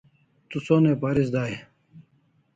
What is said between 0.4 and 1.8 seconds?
Tu sonai paris dai e?